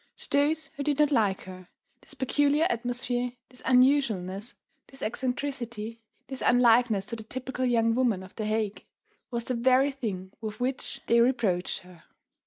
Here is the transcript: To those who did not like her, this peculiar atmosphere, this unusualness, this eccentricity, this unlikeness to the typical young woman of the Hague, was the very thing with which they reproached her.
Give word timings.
To 0.17 0.29
those 0.31 0.71
who 0.77 0.81
did 0.83 0.97
not 0.97 1.11
like 1.11 1.41
her, 1.43 1.69
this 2.01 2.15
peculiar 2.15 2.65
atmosphere, 2.71 3.33
this 3.49 3.61
unusualness, 3.65 4.55
this 4.87 5.03
eccentricity, 5.03 6.01
this 6.25 6.41
unlikeness 6.43 7.05
to 7.05 7.15
the 7.15 7.21
typical 7.23 7.65
young 7.65 7.93
woman 7.93 8.23
of 8.23 8.35
the 8.35 8.45
Hague, 8.47 8.87
was 9.29 9.43
the 9.43 9.53
very 9.53 9.91
thing 9.91 10.31
with 10.41 10.59
which 10.59 11.01
they 11.05 11.21
reproached 11.21 11.81
her. 11.81 12.05